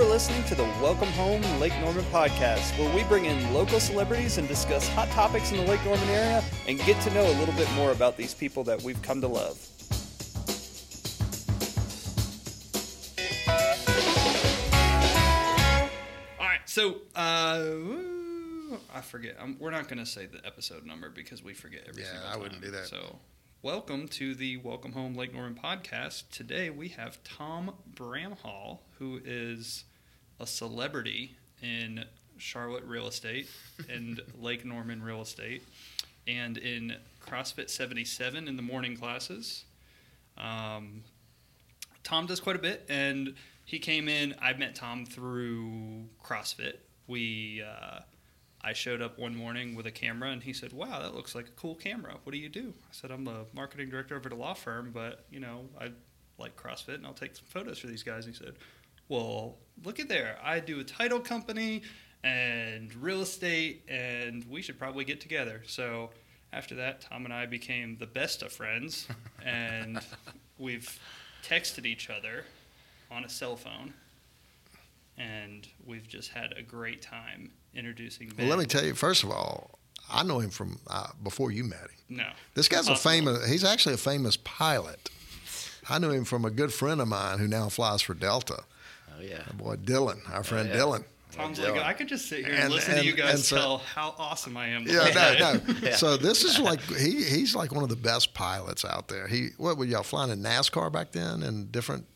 [0.00, 4.38] You're listening to the Welcome Home Lake Norman podcast, where we bring in local celebrities
[4.38, 7.52] and discuss hot topics in the Lake Norman area and get to know a little
[7.52, 9.58] bit more about these people that we've come to love.
[16.38, 17.64] All right, so uh,
[18.94, 19.36] I forget.
[19.38, 22.28] I'm, we're not going to say the episode number because we forget every Yeah, single
[22.30, 22.86] I wouldn't do that.
[22.86, 23.18] So,
[23.60, 26.30] welcome to the Welcome Home Lake Norman podcast.
[26.30, 29.84] Today we have Tom Bramhall, who is
[30.40, 32.04] a celebrity in
[32.38, 33.48] Charlotte real estate
[33.88, 35.62] and Lake Norman real estate,
[36.26, 39.64] and in CrossFit 77 in the morning classes.
[40.36, 41.04] Um,
[42.02, 43.34] Tom does quite a bit, and
[43.66, 44.34] he came in.
[44.40, 46.76] I met Tom through CrossFit.
[47.06, 48.00] We, uh,
[48.62, 51.48] I showed up one morning with a camera, and he said, "Wow, that looks like
[51.48, 52.16] a cool camera.
[52.24, 54.90] What do you do?" I said, "I'm a marketing director over at a law firm,
[54.92, 55.90] but you know, I
[56.38, 58.54] like CrossFit, and I'll take some photos for these guys." And He said,
[59.10, 60.38] "Well, look at there.
[60.42, 61.82] I do a title company
[62.24, 66.10] and real estate, and we should probably get together." So.
[66.52, 69.06] After that, Tom and I became the best of friends,
[69.46, 70.00] and
[70.58, 70.98] we've
[71.44, 72.44] texted each other
[73.08, 73.94] on a cell phone,
[75.16, 78.30] and we've just had a great time introducing.
[78.30, 78.48] Ben.
[78.48, 78.94] Well, let me tell you.
[78.94, 79.78] First of all,
[80.10, 82.16] I know him from uh, before you met him.
[82.16, 83.48] No, This guy's a famous.
[83.48, 85.08] He's actually a famous pilot.
[85.88, 88.64] I knew him from a good friend of mine who now flies for Delta.
[89.18, 89.42] Oh yeah.
[89.46, 90.76] My boy Dylan, our friend yeah.
[90.76, 91.04] Dylan.
[91.32, 91.76] Tom's Dylan.
[91.76, 93.78] like, I could just sit here and, And- listen to you guys and so- tell
[93.78, 94.82] how awesome I am.
[94.86, 95.74] Yeah, no, no.
[95.82, 95.96] Yeah.
[95.96, 99.28] So this is like he he's like one of the best pilots out there.
[99.28, 102.06] He what were y'all flying in NASCAR back then and different?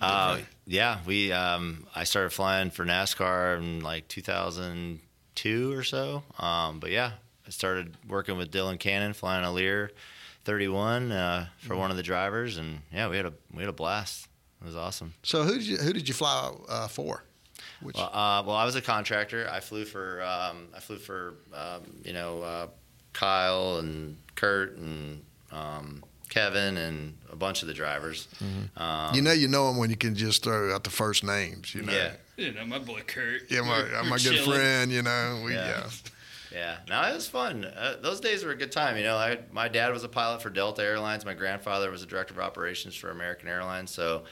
[0.00, 1.32] Uh, yeah, we.
[1.32, 6.22] Um, I started flying for NASCAR in like 2002 or so.
[6.38, 7.12] Um, but yeah,
[7.46, 9.90] I started working with Dylan Cannon flying a Lear
[10.44, 13.72] 31 uh, for one of the drivers, and yeah, we had a we had a
[13.72, 14.28] blast.
[14.64, 15.12] It was awesome.
[15.22, 17.22] So who did you who did you fly uh, for?
[17.82, 19.46] Which Well, uh, well, I was a contractor.
[19.52, 22.66] I flew for um, I flew for um, you know uh,
[23.12, 28.26] Kyle and Kurt and um, Kevin and a bunch of the drivers.
[28.78, 31.74] Um, you know you know them when you can just throw out the first names.
[31.74, 31.92] You know.
[31.92, 32.12] yeah.
[32.36, 33.42] You know, my boy Kurt.
[33.50, 34.50] Yeah, my, We're- my we're good chilling.
[34.50, 34.90] friend.
[34.90, 35.68] You know, we Yeah.
[35.68, 35.90] yeah.
[36.52, 37.64] Yeah, no, it was fun.
[37.64, 38.96] Uh, those days were a good time.
[38.96, 41.24] You know, I, my dad was a pilot for Delta Airlines.
[41.24, 43.90] My grandfather was a director of operations for American Airlines.
[43.90, 44.22] So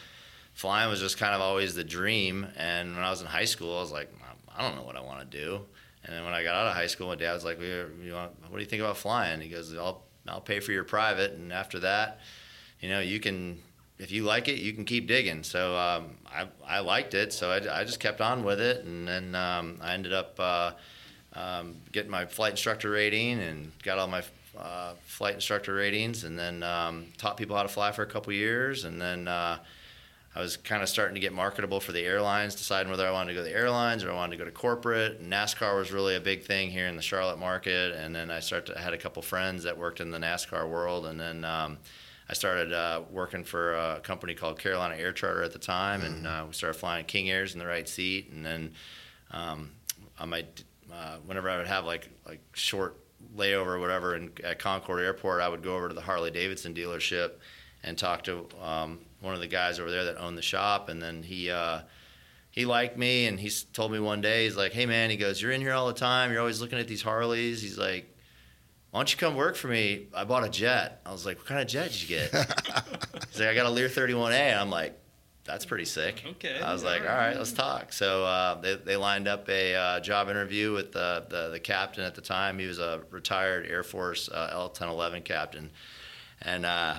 [0.54, 2.46] flying was just kind of always the dream.
[2.56, 4.12] And when I was in high school, I was like,
[4.56, 5.60] I don't know what I want to do.
[6.04, 8.12] And then when I got out of high school, my dad was like, well, you
[8.12, 11.32] want, "What do you think about flying?" He goes, "I'll I'll pay for your private,
[11.32, 12.20] and after that,
[12.80, 13.62] you know, you can."
[13.98, 15.44] If you like it, you can keep digging.
[15.44, 19.06] So um, I, I liked it, so I, I just kept on with it, and
[19.06, 20.72] then um, I ended up uh,
[21.34, 24.24] um, getting my flight instructor rating and got all my
[24.58, 28.32] uh, flight instructor ratings, and then um, taught people how to fly for a couple
[28.32, 29.58] years, and then uh,
[30.34, 33.34] I was kind of starting to get marketable for the airlines, deciding whether I wanted
[33.34, 35.20] to go to the airlines or I wanted to go to corporate.
[35.20, 38.40] And NASCAR was really a big thing here in the Charlotte market, and then I
[38.40, 38.76] started.
[38.76, 41.44] I had a couple friends that worked in the NASCAR world, and then.
[41.44, 41.78] Um,
[42.28, 46.26] I started uh, working for a company called Carolina Air Charter at the time, and
[46.26, 48.30] uh, we started flying King Airs in the right seat.
[48.32, 48.72] And then
[49.32, 49.72] um,
[50.18, 52.96] I might, uh, whenever I would have like like short
[53.36, 56.72] layover or whatever in, at Concord Airport, I would go over to the Harley Davidson
[56.72, 57.32] dealership
[57.82, 60.88] and talk to um, one of the guys over there that owned the shop.
[60.88, 61.80] And then he uh,
[62.50, 65.40] he liked me, and he told me one day, he's like, "Hey man," he goes,
[65.40, 66.30] "You're in here all the time.
[66.30, 68.08] You're always looking at these Harleys." He's like.
[68.90, 70.08] Why don't you come work for me?
[70.14, 71.00] I bought a jet.
[71.06, 72.30] I was like, what kind of jet did you get?
[73.30, 74.32] He's like, I got a Lear 31A.
[74.32, 75.00] And I'm like,
[75.44, 76.22] that's pretty sick.
[76.32, 77.28] Okay, I was like, all all right.
[77.28, 77.92] right, let's talk.
[77.92, 82.04] So uh, they, they lined up a uh, job interview with the, the, the captain
[82.04, 82.58] at the time.
[82.58, 85.70] He was a retired Air Force uh, L-1011 captain.
[86.42, 86.96] And uh,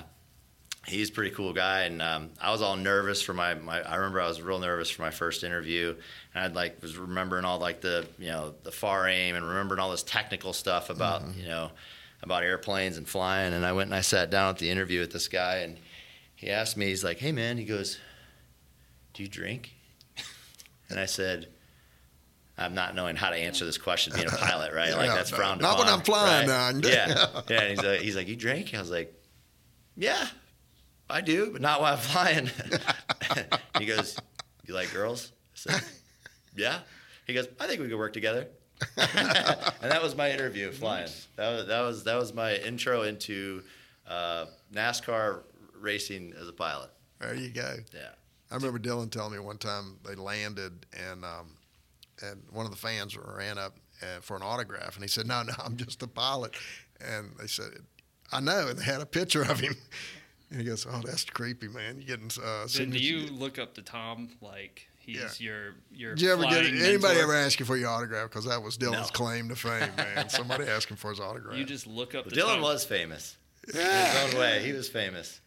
[0.86, 1.82] he's a pretty cool guy.
[1.82, 4.90] And um, I was all nervous for my, my, I remember I was real nervous
[4.90, 5.94] for my first interview.
[6.34, 9.90] And I'd like, was remembering all like the, you know, the FAR/AIM and remembering all
[9.90, 11.70] this technical stuff about, you know,
[12.22, 13.52] about airplanes and flying.
[13.52, 15.78] And I went and I sat down at the interview with this guy and
[16.34, 17.98] he asked me, he's like, hey man, he goes,
[19.12, 19.72] do you drink?
[20.90, 21.48] And I said,
[22.58, 24.94] I'm not knowing how to answer this question being a pilot, right?
[24.94, 26.74] Like that's frowned not when I'm flying, right?
[26.84, 27.60] Yeah, yeah.
[27.60, 28.74] And he's like, he's like, you drink?
[28.74, 29.12] I was like,
[29.96, 30.26] yeah,
[31.08, 32.50] I do, but not while I'm flying.
[33.78, 34.18] he goes,
[34.66, 35.32] you like girls?
[35.54, 35.82] I said,
[36.56, 36.78] yeah.
[37.26, 38.48] He goes, I think we could work together.
[38.96, 41.08] and that was my interview flying.
[41.36, 43.62] That was that was that was my intro into
[44.06, 45.42] uh, NASCAR
[45.78, 46.90] racing as a pilot.
[47.20, 47.76] There you go.
[47.94, 48.10] Yeah.
[48.50, 51.56] I remember Dylan telling me one time they landed and um,
[52.20, 55.42] and one of the fans ran up uh, for an autograph and he said, "No,
[55.42, 56.54] no, I'm just a pilot."
[57.00, 57.70] And they said,
[58.32, 59.76] "I know." And they had a picture of him.
[60.50, 61.98] And he goes, "Oh, that's creepy, man.
[61.98, 66.14] You getting uh, Then do you look up to Tom like He's your your.
[66.14, 68.30] Did you ever get flying anybody ever ask you for your autograph?
[68.30, 69.12] Because that was Dylan's No.
[69.12, 70.28] claim to fame, man.
[70.30, 71.58] Somebody asking for his autograph.
[71.58, 72.24] You just look up.
[72.26, 72.62] Well, to Dylan Tom.
[72.62, 73.36] was famous
[73.68, 74.62] in his own way.
[74.64, 75.40] He was famous.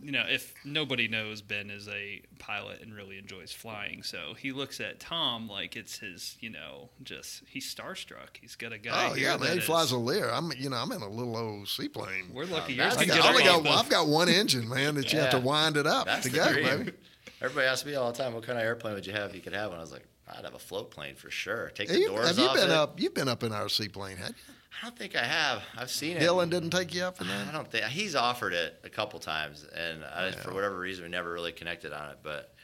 [0.00, 4.02] You know, if nobody knows, Ben is a pilot and really enjoys flying.
[4.02, 8.36] So he looks at Tom like it's his, you know, just he's starstruck.
[8.40, 9.10] He's got a guy.
[9.10, 9.52] Oh here yeah, man.
[9.52, 10.28] He is- flyers a Lear.
[10.30, 12.30] I'm, you know, I'm in a little old seaplane.
[12.32, 13.90] We're lucky Uh, yours that's I can got, get I only up got, off I've
[13.90, 16.54] got one engine, man, that you have to wind it up That's to the go,
[16.54, 16.92] baby.
[17.40, 19.42] Everybody asks me all the time, "What kind of airplane would you have if you
[19.42, 21.70] could have one?" I was like, "I'd have a float plane for sure.
[21.74, 23.00] Take the Have you, doors have you off been it." up?
[23.00, 24.34] You've been up in our seaplane, had you?
[24.82, 25.62] I don't think I have.
[25.76, 26.22] I've seen it.
[26.22, 29.64] Dylan didn't take you up in I don't think he's offered it a couple times,
[29.74, 30.32] and I, Yeah.
[30.42, 32.18] for whatever reason, we never really connected on it.
[32.22, 32.54] But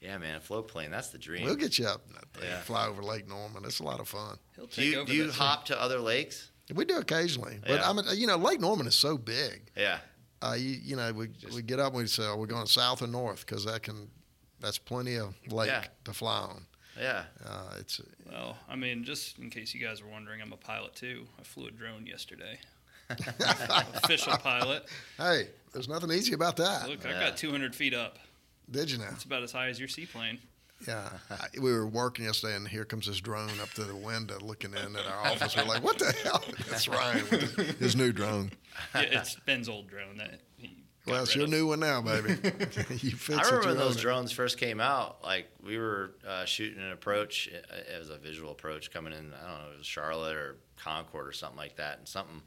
[0.00, 1.44] yeah, man, float plane, that's the dream.
[1.44, 2.48] We'll get you up in that thing.
[2.50, 2.60] Yeah.
[2.62, 3.64] Fly over Lake Norman.
[3.64, 4.38] It's a lot of fun.
[4.56, 6.50] He'll do you, over do you that hop to other lakes?
[6.74, 7.90] We do occasionally, but Yeah.
[7.90, 9.70] I mean, you know, Lake Norman is so big.
[9.76, 9.98] Yeah,
[10.42, 13.02] Uh, you, you know, we we get up and we say, oh, we're going south
[13.02, 14.10] or north because that can
[14.58, 15.84] that's plenty of lake Yeah.
[16.04, 16.66] to fly on.
[16.98, 17.24] Yeah.
[17.44, 18.00] Uh, it's
[18.30, 21.26] Well, I mean, just in case you guys were wondering, I'm a pilot too.
[21.38, 22.58] I flew a drone yesterday.
[23.10, 24.86] Official pilot.
[25.16, 26.88] hey, there's nothing easy about that.
[26.88, 28.18] Look, I got 200 feet up.
[28.70, 29.06] Did you know?
[29.12, 30.38] It's about as high as your seaplane.
[30.86, 34.38] Yeah, I, we were working yesterday, and here comes this drone up to the window,
[34.40, 35.56] looking in at our office.
[35.56, 38.50] We're like, "What the hell?" That's Ryan with his, his new drone.
[38.94, 40.76] Yeah, it's Ben's old drone that he.
[41.06, 41.50] Got Well, it's your of.
[41.50, 42.30] new one now, baby.
[43.00, 44.00] you fix I remember when those it.
[44.00, 45.22] drones first came out.
[45.24, 47.46] Like we were uh, shooting an approach.
[47.48, 47.64] It,
[47.94, 49.32] it was a visual approach coming in.
[49.34, 49.70] I don't know.
[49.74, 52.42] It was Charlotte or Concord or something like that, and something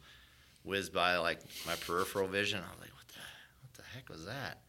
[0.64, 2.60] whizzed by like my peripheral vision.
[2.60, 3.20] I was like, "What the
[3.62, 4.60] what the heck was that?"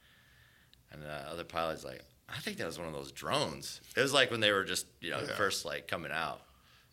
[0.93, 4.13] And the other pilot's like, "I think that was one of those drones." It was
[4.13, 5.35] like when they were just you know Yeah.
[5.37, 6.43] first like coming out.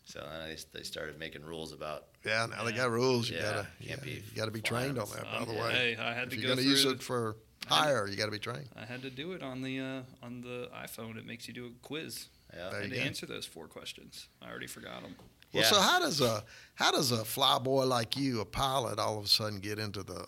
[0.04, 3.30] So then they, they started making rules about Yeah, now they got rules.
[3.30, 5.26] You Yeah, gotta, can't yeah, be you gotta be trained on on that.
[5.34, 7.36] Um, by the way, Hey, I had if to you're go gonna use it for
[7.66, 8.68] hire, you gotta be trained.
[8.76, 11.16] I had to do it on the uh, on the iPhone.
[11.16, 12.26] It makes you do a quiz.
[12.54, 12.70] yeah.
[12.70, 14.28] There I you to answer those four questions.
[14.42, 15.14] I already forgot them.
[15.52, 15.70] Well, Yeah.
[15.70, 16.44] so how does a
[16.74, 20.02] how does a fly boy like you, a pilot, all of a sudden get into
[20.02, 20.26] the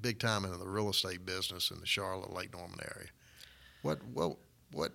[0.00, 3.08] big time into the real estate business in the Charlotte Lake Norman area?
[3.82, 4.36] What what
[4.72, 4.92] what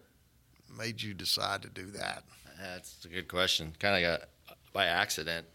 [0.78, 2.24] made you decide to do that?
[2.62, 3.74] That's a good question.
[3.80, 4.30] Kind of got
[4.74, 5.48] by accident.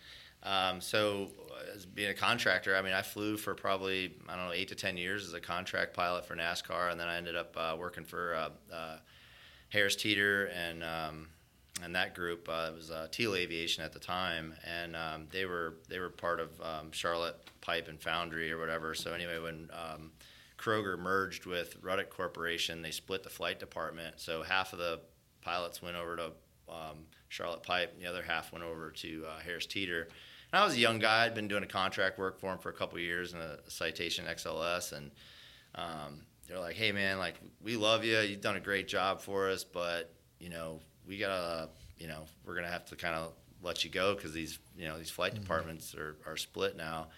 [0.43, 1.29] Um, so,
[1.75, 4.75] as being a contractor, I mean, I flew for probably I don't know eight to
[4.75, 8.05] ten years as a contract pilot for NASCAR, and then I ended up uh, working
[8.05, 8.97] for uh, uh,
[9.71, 11.29] Harris Teeter and um,
[11.83, 12.49] and that group.
[12.49, 16.11] Uh, it was uh, Teal Aviation at the time, and um, they were they were
[16.11, 18.95] part of um, Charlotte Pipe and Foundry or whatever.
[18.95, 20.13] So anyway, when um,
[20.59, 24.21] Kroger merged with Ruddick Corporation, they split the flight department.
[24.21, 25.01] So half of the
[25.41, 26.25] pilots went over to
[26.69, 30.09] um, Charlotte Pipe, and the other half went over to uh, Harris Teeter.
[30.53, 31.25] And I was a young guy.
[31.27, 33.59] I'd been doing a contract work for him for a couple of years in a
[33.69, 35.11] Citation XLS, and
[35.75, 38.19] um, they're like, "Hey, man, like we love you.
[38.19, 42.55] You've done a great job for us, but you know, we gotta, you know, we're
[42.55, 43.33] gonna have to kind of
[43.63, 47.09] let you go because these, you know, these flight departments are, are split now."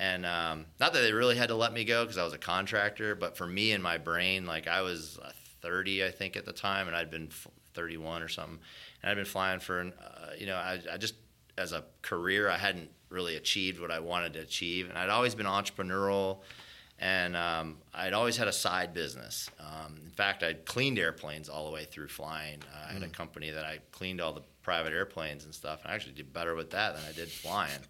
[0.00, 2.38] And um, not that they really had to let me go because I was a
[2.38, 6.44] contractor, but for me in my brain, like I was uh, 30, I think, at
[6.44, 7.28] the time, and I'd been
[7.74, 8.60] 31 or something,
[9.02, 11.14] and I'd been flying for, uh, you know, I, I just
[11.56, 15.34] as a career, I hadn't really achieved what I wanted to achieve, and I'd always
[15.34, 16.40] been entrepreneurial,
[16.98, 19.50] and um, I'd always had a side business.
[19.58, 22.58] Um, in fact, I'd cleaned airplanes all the way through flying.
[22.72, 25.92] Uh, I had a company that I cleaned all the private airplanes and stuff, and
[25.92, 27.80] I actually did better with that than I did flying.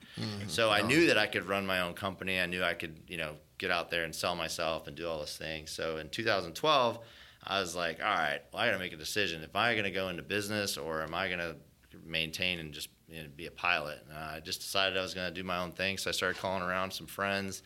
[0.46, 2.38] So I knew that I could run my own company.
[2.40, 5.18] I knew I could, you know, get out there and sell myself and do all
[5.18, 5.70] those things.
[5.72, 6.98] So in 2012,
[7.44, 9.42] I was like, all right, well, I got to make a decision.
[9.42, 11.56] If I going to go into business or am I going to
[12.04, 14.04] maintain and just you know, be a pilot?
[14.08, 15.98] And I just decided I was going to do my own thing.
[15.98, 17.62] So I started calling around some friends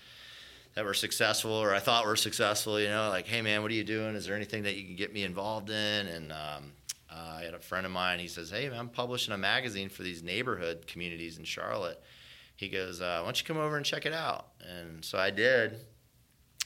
[0.75, 3.75] that were successful or I thought were successful, you know, like, hey man, what are
[3.75, 4.15] you doing?
[4.15, 6.07] Is there anything that you can get me involved in?
[6.07, 6.73] And um,
[7.11, 9.89] uh, I had a friend of mine, he says, hey man, I'm publishing a magazine
[9.89, 12.03] for these neighborhood communities in Charlotte.
[12.57, 14.49] He goes, uh, why don't you come over and check it out?
[14.67, 15.81] And so I did.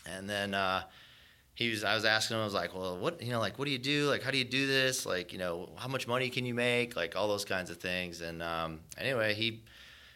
[0.04, 0.82] And then uh,
[1.56, 3.64] he was, I was asking him, I was like, well, what, you know, like, what
[3.64, 4.10] do you do?
[4.10, 5.06] Like, how do you do this?
[5.06, 6.94] Like, you know, how much money can you make?
[6.94, 8.20] Like all those kinds of things.
[8.20, 9.62] And um, anyway, he,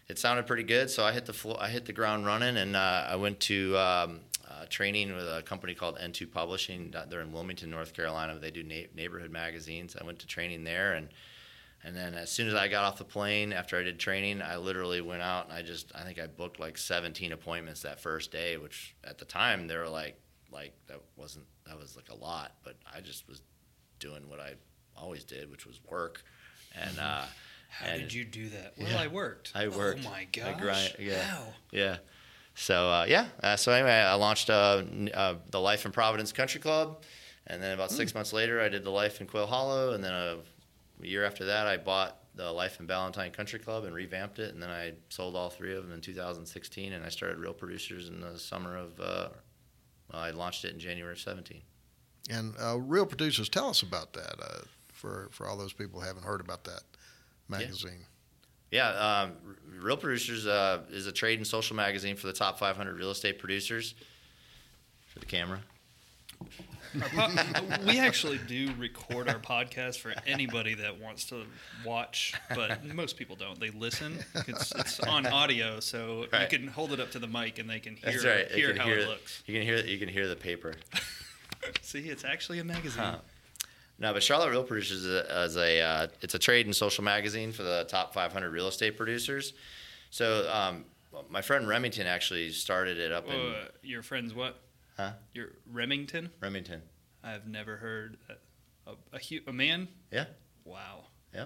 [0.07, 0.91] it sounded pretty good.
[0.91, 3.75] So I hit the flo- I hit the ground running, and uh, I went to
[3.79, 4.21] um,
[4.51, 6.95] uh, training with a company called N2 Publishing.
[7.09, 8.39] They're in Wilmington, North Carolina.
[8.39, 9.97] They do na- neighborhood magazines.
[9.99, 11.09] I went to training there, and
[11.83, 14.59] and then as soon as I got off the plane after I did training, I
[14.59, 18.31] literally went out and I just I think I booked like 17 appointments that first
[18.31, 20.21] day, which at the time they were like
[20.53, 23.43] like that wasn't that was like a lot, but I just was
[23.99, 24.55] doing what I
[24.97, 26.23] always did, which was work,
[26.75, 26.99] and.
[26.99, 27.23] Uh,
[27.71, 28.75] How and- did you do that?
[28.77, 29.01] Well, Yeah.
[29.03, 29.53] I worked.
[29.55, 30.01] I worked.
[30.05, 30.61] Oh my I gosh!
[30.61, 31.23] grind- yeah.
[31.23, 31.43] How?
[31.71, 31.97] Yeah.
[32.57, 33.27] So uh, yeah.
[33.43, 34.83] Uh, so anyway, I launched uh,
[35.15, 37.03] uh, the Life in Providence Country Club,
[37.47, 40.13] And then about six months later, I did the Life in Quail Hollow, and then
[40.13, 40.39] a,
[41.03, 44.53] a year after that, I bought the Life in Ballantyne Country Club and revamped it,
[44.53, 48.09] and then I sold all three of them in 2016, and I started Real Producers
[48.09, 49.01] in the summer of.
[49.01, 49.29] Uh,
[50.13, 51.63] I launched it in January of 17.
[52.31, 54.61] And uh, real producers, tell us about that uh,
[54.93, 56.83] for for all those people who haven't heard about that
[57.49, 58.05] magazine.
[58.71, 59.33] Yeah, um,
[59.81, 63.39] Real Producers uh, is a trade and social magazine for the top 500 real estate
[63.41, 63.95] producers.
[65.09, 65.61] For the camera.
[67.15, 67.29] Po-
[67.87, 71.45] we actually do record our podcast for anybody that wants to
[71.85, 73.59] watch, but most people don't.
[73.61, 74.19] They listen.
[74.49, 76.51] It's, it's on audio, so Right.
[76.51, 78.51] you can hold it up to the mic and they can hear right.
[78.51, 79.43] Hear can how hear it looks.
[79.47, 80.75] You can hear you can hear the paper.
[81.83, 83.03] See, it's actually a magazine.
[83.05, 83.17] Huh.
[83.99, 87.05] No, but Charlotte Real Producers is a, is a uh, it's a trade and social
[87.05, 89.53] magazine for the top 500 real estate producers.
[90.11, 90.87] So um,
[91.29, 94.59] my friend Remington actually started it up in Uh, your friend's what?
[95.01, 95.13] Huh?
[95.33, 96.31] Your Remington?
[96.41, 96.83] Remington.
[97.25, 99.89] I've never heard a, a, a, hu- a man.
[100.13, 100.27] Yeah.
[100.65, 101.05] Wow.
[101.37, 101.45] Uh,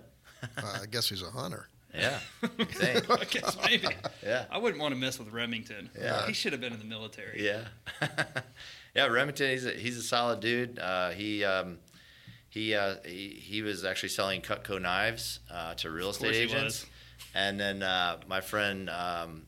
[0.83, 1.69] I guess he's a hunter.
[1.95, 2.19] Yeah.
[2.43, 3.87] I guess maybe.
[4.25, 4.47] Yeah.
[4.51, 5.91] I wouldn't want to mess with Remington.
[5.99, 6.27] Yeah.
[6.27, 7.45] He should have been in the military.
[7.45, 7.65] Yeah.
[8.97, 10.79] yeah, Remington, he's a, he's a solid dude.
[10.79, 11.79] Uh, he, um,
[12.49, 16.43] he, uh, he he was actually selling Cutco knives uh, to real estate course he
[16.43, 16.65] agents.
[16.83, 16.87] was.
[17.35, 19.47] And then uh, my friend um,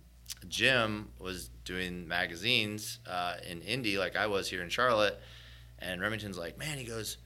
[0.48, 5.20] Jim was doing magazines uh, in Indy, like I was here in Charlotte.
[5.78, 7.18] And Remington's like, man, he goes,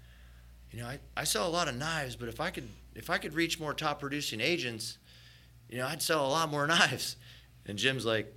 [0.70, 3.18] you know, I, I sell a lot of knives, but if I could if I
[3.18, 4.98] could reach more top producing agents,
[5.68, 7.16] you know, I'd sell a lot more knives.
[7.66, 8.34] And Jim's like,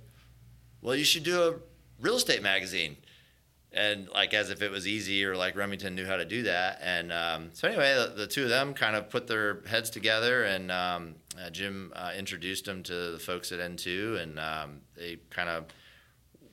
[0.80, 1.54] well, you should do a
[2.00, 2.96] real estate magazine.
[3.74, 6.78] And like as if it was easy or like Remington knew how to do that.
[6.82, 10.44] And um, so anyway, the, the two of them kind of put their heads together,
[10.44, 15.18] and um, uh, Jim uh, introduced them to the folks at N2, and um, they
[15.30, 15.64] kind of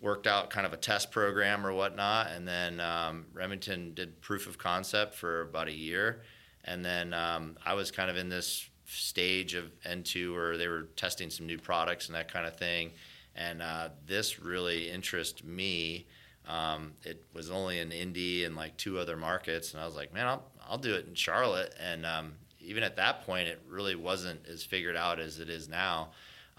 [0.01, 2.31] worked out kind of a test program or whatnot.
[2.31, 6.23] And then um, Remington did proof of concept for about a year,
[6.65, 10.83] and then um, I was kind of in this stage of N2 where they were
[10.95, 12.91] testing some new products and that kind of thing.
[13.35, 16.07] And uh, this really interested me.
[16.51, 20.13] Um, it was only in Indy and like two other markets, and I was like,
[20.13, 21.73] man, I'll I'll do it in Charlotte.
[21.79, 25.69] And um, even at that point, it really wasn't as figured out as it is
[25.69, 26.09] now.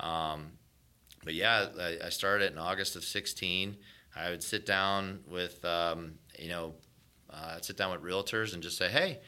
[0.00, 0.52] Um,
[1.24, 3.76] but yeah, I, I started in August of 16.
[4.16, 6.74] I would sit down with, um, you know,
[7.30, 9.20] uh, I'd sit down with realtors and just say, hey,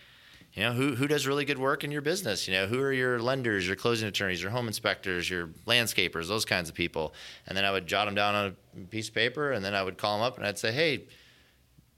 [0.54, 2.46] you know, who, who does really good work in your business?
[2.46, 6.44] You know, who are your lenders, your closing attorneys, your home inspectors, your landscapers, those
[6.44, 7.12] kinds of people.
[7.46, 9.82] And then I would jot them down on a piece of paper, and then I
[9.82, 11.04] would call them up and I'd say, hey,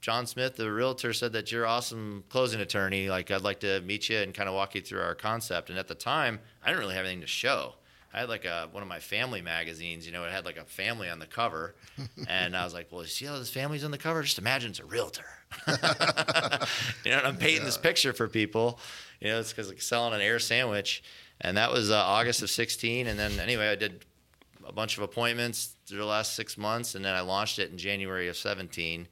[0.01, 3.09] John Smith, the realtor, said that you're awesome closing attorney.
[3.09, 5.69] Like, I'd like to meet you and kind of walk you through our concept.
[5.69, 7.73] And at the time, I didn't really have anything to show.
[8.13, 10.63] I had like a one of my family magazines, you know, it had like a
[10.63, 11.75] family on the cover,
[12.27, 14.23] and I was like, "Well, you see how this family's on the cover?
[14.23, 15.25] Just imagine it's a realtor."
[15.67, 18.79] you know, I'm painting this picture for people.
[19.19, 21.03] You know, it's because like selling an air sandwich,
[21.41, 23.07] and that was uh, August of 16.
[23.07, 24.05] And then anyway, I did
[24.67, 27.77] a bunch of appointments through the last six months, and then I launched it in
[27.77, 29.07] January of 17.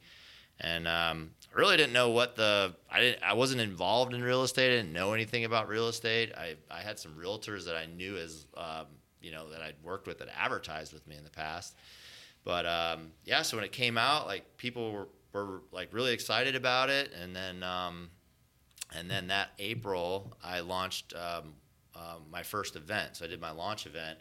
[0.60, 4.42] And um, I really didn't know what the I didn't I wasn't involved in real
[4.42, 4.72] estate.
[4.72, 6.32] I didn't know anything about real estate.
[6.36, 8.86] I, I had some realtors that I knew as um,
[9.20, 11.76] you know that I'd worked with that advertised with me in the past.
[12.44, 15.08] But um, yeah, so when it came out, like people were,
[15.44, 18.10] were like really excited about it, and then um,
[18.94, 21.54] and then that April I launched um,
[21.94, 23.16] um, my first event.
[23.16, 24.18] So I did my launch event,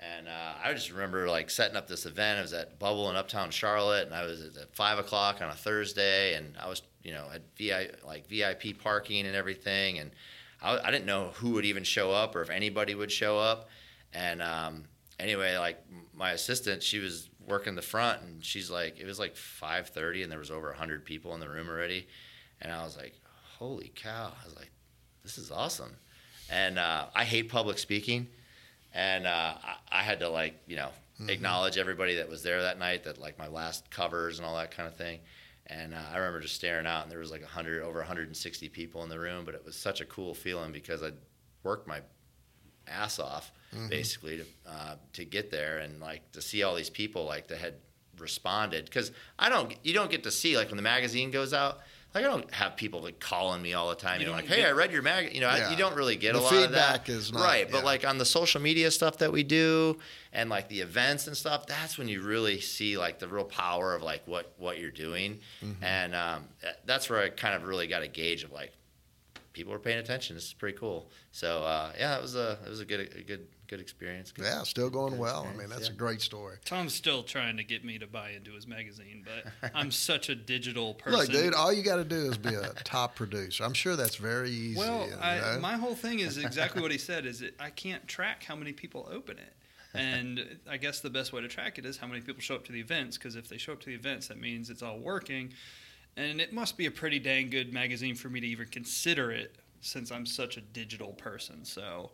[0.00, 2.38] and uh, I just remember like setting up this event.
[2.38, 5.54] It was at Bubble in Uptown Charlotte, and I was at five o'clock on a
[5.54, 10.10] Thursday, and I was you know at VI like VIP parking and everything, and
[10.60, 13.68] I, I didn't know who would even show up or if anybody would show up,
[14.12, 14.84] and um,
[15.18, 15.78] anyway, like
[16.14, 20.22] my assistant, she was working the front, and she's like, it was like five thirty,
[20.22, 22.06] and there was over hundred people in the room already,
[22.60, 23.14] and I was like,
[23.58, 24.32] holy cow!
[24.40, 24.70] I was like,
[25.22, 25.96] this is awesome,
[26.50, 28.28] and uh, I hate public speaking.
[28.94, 30.88] And uh, I, I had to like you know
[31.28, 34.70] acknowledge everybody that was there that night that like my last covers and all that
[34.70, 35.18] kind of thing.
[35.70, 39.02] And uh, i remember just staring out and there was like 100 over 160 people
[39.02, 41.10] in the room but it was such a cool feeling because i
[41.62, 42.00] worked my
[42.86, 43.52] ass off
[43.88, 47.58] basically to, uh, to get there and like to see all these people like that
[47.58, 47.74] had
[48.18, 51.78] responded because i don't you don't get to see like when the magazine goes out
[52.14, 54.18] like I don't have people like calling me all the time.
[54.22, 55.34] You, know, like, hey, get- I read your mag.
[55.34, 56.92] You know, I, you don't really get The a lot of that.
[57.04, 59.98] feedback is not- right, but like on the social media stuff that we do,
[60.32, 63.94] and like the events and stuff, that's when you really see like the real power
[63.94, 65.84] of like what what you're doing, Mm-hmm.
[65.84, 66.44] and um,
[66.86, 68.72] that's where I kind of really got a gauge of like,
[69.52, 70.34] people were paying attention.
[70.34, 71.10] This is pretty cool.
[71.32, 74.32] So uh, yeah, it was a it was a good a good good experience.
[74.32, 75.46] Good, Yeah, still going well.
[75.52, 75.94] I mean, that's yeah.
[75.94, 76.56] a great story.
[76.64, 80.34] Tom's still trying to get me to buy into his magazine, but I'm such a
[80.34, 81.20] digital person.
[81.20, 83.64] Look, dude, all you got to do is be a top producer.
[83.64, 84.78] I'm sure that's very easy.
[84.78, 87.26] Well, you I, my whole thing is exactly what he said.
[87.26, 89.52] Is that I can't track how many people open it,
[89.94, 92.64] and I guess the best way to track it is how many people show up
[92.66, 93.18] to the events.
[93.18, 95.52] Because if they show up to the events, that means it's all working,
[96.16, 99.56] and it must be a pretty dang good magazine for me to even consider it,
[99.82, 101.64] since I'm such a digital person.
[101.64, 102.10] So.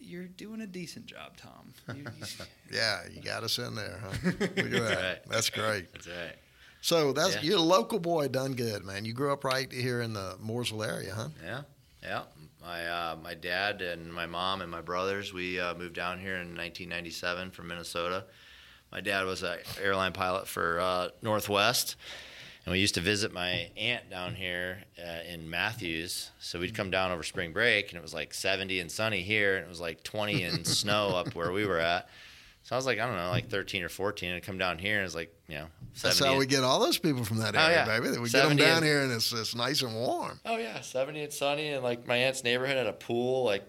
[0.00, 1.72] You're doing a decent job, Tom.
[1.96, 2.26] You, you,
[2.72, 4.12] yeah, you got us in there, huh?
[4.40, 5.02] Look at that.
[5.02, 5.18] Right.
[5.28, 5.92] That's great.
[5.92, 6.36] That's right.
[6.82, 7.42] So that's Yeah.
[7.42, 9.04] you're a local boy, done good, man.
[9.04, 11.28] You grew up right here in the Mooresville area, huh?
[11.44, 11.60] Yeah,
[12.02, 12.22] yeah.
[12.62, 16.34] My uh, my dad and my mom and my brothers we uh, moved down here
[16.36, 18.24] in 1997 from Minnesota.
[18.92, 21.96] My dad was an airline pilot for uh, Northwest,
[22.64, 26.30] and we used to visit my aunt down here uh, in Matthews.
[26.40, 29.56] So we'd come down over spring break, and it was like 70 and sunny here,
[29.56, 32.08] and it was like 20 and snow up where we were at.
[32.62, 34.98] So I was like, I don't know, like 13 or 14, and come down here,
[34.98, 36.02] and it's like, you know, 70.
[36.02, 37.98] That's how we get all those people from that Oh, area, yeah.
[37.98, 38.18] baby.
[38.18, 40.38] We get them down and- here and it's, it's nice and warm.
[40.44, 43.64] Oh yeah, seventy and sunny, and like my aunt's neighborhood had a pool, like,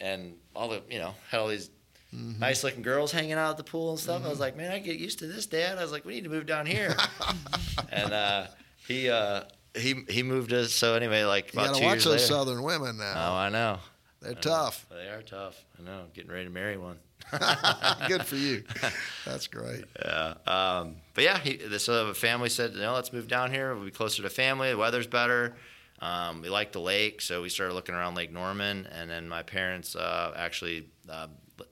[0.00, 1.70] and all the you know had all these
[2.14, 2.40] Mm-hmm.
[2.40, 4.24] nice looking girls hanging out at the pool and stuff.
[4.24, 5.78] I was like, man, I get used to this, Dad.
[5.78, 6.96] I was like, we need to move down here,
[7.92, 8.46] and uh,
[8.88, 9.42] he uh,
[9.76, 10.72] he he moved us.
[10.72, 12.26] So anyway, like You about got to two watch years those later.
[12.26, 13.14] southern women now.
[13.32, 13.36] Oh.
[13.36, 13.78] I know.
[14.20, 14.40] They're I know.
[14.40, 14.86] tough.
[14.90, 15.64] They are tough.
[15.78, 16.04] I know.
[16.12, 16.98] Getting ready to marry one.
[18.08, 18.64] good for you.
[19.24, 19.84] That's great.
[20.04, 20.34] Yeah.
[20.46, 23.74] Um, but yeah, he, so the family said, you know, let's move down here.
[23.74, 24.70] We'll be closer to family.
[24.70, 25.54] The weather's better.
[26.00, 28.86] Um, we like the lake, so we started looking around Lake Norman.
[28.90, 31.28] And then my parents uh, actually, uh,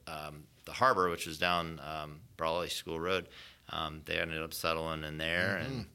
[0.07, 3.27] um, the harbor, which was down um, Brawley School Road,
[3.69, 5.57] um, they ended up settling in there.
[5.57, 5.85] And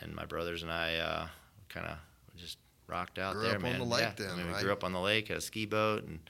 [0.00, 1.26] and my brothers and I uh,
[1.68, 1.96] kind of
[2.36, 3.78] just rocked out Grew there, up on man.
[3.78, 4.12] the lake yeah.
[4.16, 4.56] then, I mean, right?
[4.56, 6.20] we grew up on the lake, had a ski boat, and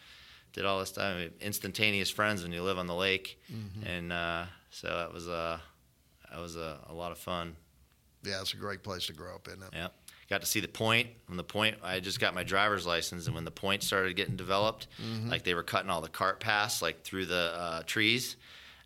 [0.52, 1.14] did all this stuff.
[1.14, 3.86] I mean, instantaneous friends when you live on the lake, Mm-hmm.
[3.86, 5.58] and uh, so that was uh,
[6.30, 7.56] that was a, a lot of fun.
[8.24, 9.68] Yeah, it's a great place to grow up, isn't it?
[9.72, 9.88] Yeah,
[10.28, 11.08] got to see the point.
[11.26, 14.36] When the point, I just got my driver's license, and when the point started getting
[14.36, 15.30] developed, Mm-hmm.
[15.30, 18.36] like they were cutting all the cart paths like through the uh, trees.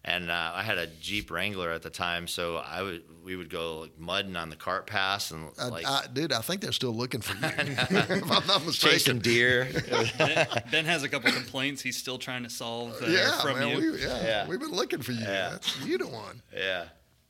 [0.03, 3.51] And uh, I had a Jeep Wrangler at the time, so I would we would
[3.51, 6.73] go like mudding on the cart paths and I- like I, dude, I think they're
[6.73, 7.53] still looking for you.
[7.59, 9.69] if I'm not chasing deer.
[10.17, 13.69] ben, ben has a couple complaints he's still trying to solve that Yeah, from man,
[13.79, 13.93] you.
[13.93, 14.49] we, yeah, Yeah.
[14.49, 15.21] we've been looking for you.
[15.21, 15.51] Yeah.
[15.51, 16.41] That's you the one.
[16.57, 16.87] yeah.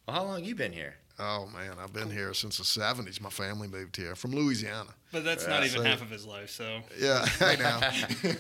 [0.07, 0.95] Well, how long you been here?
[1.23, 3.21] Oh man, I've been here since the '70s.
[3.21, 4.89] My family moved here from Louisiana.
[5.13, 6.51] But that's not even so- half of his life.
[6.51, 7.81] So, Yeah, hey now,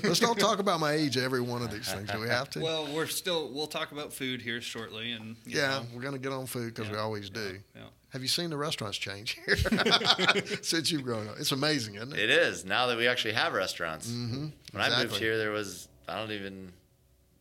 [0.03, 1.16] let's don't talk about my age.
[1.16, 2.11] Every one of these things.
[2.11, 2.61] Do we have to?
[2.61, 6.19] well, we're still we'll talk about food here shortly, and you yeah, know, we're gonna
[6.19, 7.03] get on food because we Yeah.
[7.03, 7.59] always do.
[7.77, 7.83] yeah.
[8.11, 9.57] Have you seen the restaurants change here
[10.62, 11.37] since you've grown up?
[11.38, 12.19] It's amazing, isn't it?
[12.19, 14.09] It is now that we actually have restaurants.
[14.11, 14.47] Mm-hmm.
[14.73, 16.73] When I moved here, there was I don't even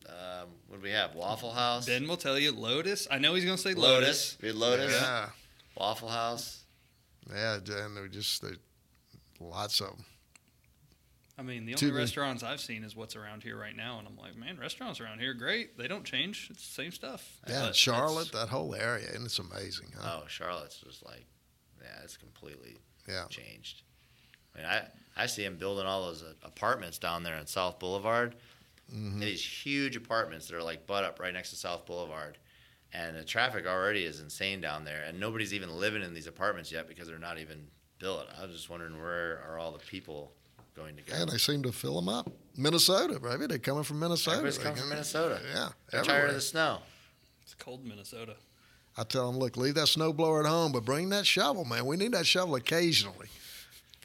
[0.08, 0.48] um,
[0.80, 1.14] what do we have?
[1.16, 3.08] Waffle House, Ben will tell you Lotus.
[3.12, 4.38] I know he's going to say Lotus.
[4.38, 4.38] Lotus.
[4.42, 5.30] We had Lotus, Yeah,
[5.76, 6.64] Waffle House.
[7.34, 8.58] yeah, and we just there's
[9.40, 10.06] lots of them.
[11.38, 12.04] I mean, the Too only many.
[12.04, 15.20] restaurants I've seen is what's around here right now, and I'm like, man, restaurants around
[15.20, 15.78] here great.
[15.78, 16.48] They don't change.
[16.52, 17.40] It's the same stuff.
[17.48, 19.94] Yeah, But Charlotte, that whole area, and it's amazing.
[19.98, 20.20] Huh?
[20.24, 21.26] Oh, Charlotte's just like,
[21.82, 23.26] yeah, it's completely Yeah.
[23.30, 23.84] changed.
[24.54, 27.80] I mean, I I see them building all those uh, apartments down there in South
[27.80, 28.36] Boulevard.
[28.94, 29.20] Mhm.
[29.20, 32.38] These huge apartments that are like butt up right next to South Boulevard.
[32.92, 36.72] And the traffic already is insane down there, and nobody's even living in these apartments
[36.72, 37.68] yet because they're not even
[38.00, 38.26] built.
[38.36, 40.32] I was just wondering where are all the people
[40.76, 41.16] going to go?
[41.16, 42.32] Yeah, they seem to fill them up.
[42.58, 43.46] Minnesota, baby.
[43.46, 44.38] They're coming from Minnesota.
[44.38, 45.40] Everybody's They coming from Minnesota.
[45.54, 46.80] Yeah, They're tired of the snow.
[47.44, 48.36] It's cold in Minnesota.
[48.98, 51.86] I tell them, look, leave that snowblower at home, but bring that shovel, man.
[51.86, 53.28] We need that shovel occasionally.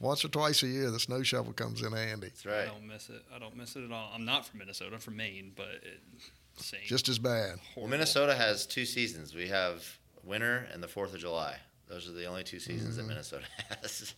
[0.01, 2.27] Once or twice a year, the snow shovel comes in handy.
[2.27, 2.63] That's right.
[2.63, 3.23] I don't miss it.
[3.33, 4.11] I don't miss it at all.
[4.13, 4.91] I'm not from Minnesota.
[4.95, 6.01] I'm from Maine, but it,
[6.57, 6.81] same.
[6.85, 7.59] Just as bad.
[7.75, 7.87] Well.
[7.87, 9.33] Minnesota has two seasons.
[9.33, 11.55] We have winter and the Fourth of July.
[11.87, 13.07] Those are the only two seasons Mm-hmm.
[13.07, 13.45] that Minnesota
[13.81, 14.13] has.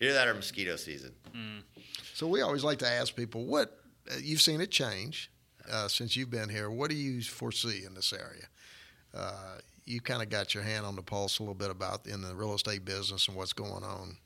[0.00, 1.12] Either that or mosquito season.
[2.14, 3.78] So we always like to ask people, what
[4.10, 5.30] uh, you've seen it change
[5.70, 6.70] uh, since you've been here.
[6.70, 8.44] What do you foresee in this area?
[9.14, 12.20] Uh, you kind of got your hand on the pulse a little bit about in
[12.22, 14.16] the real estate business and what's going on.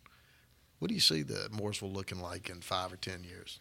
[0.79, 3.59] What do you see the Mooresville looking like in five or ten years?